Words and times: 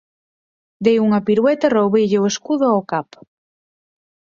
Dei 0.83 0.97
unha 1.05 1.23
pirueta 1.27 1.65
e 1.67 1.73
roubeille 1.77 2.17
o 2.23 2.29
escudo 2.31 2.65
ao 2.69 2.81
Cap. 2.91 3.09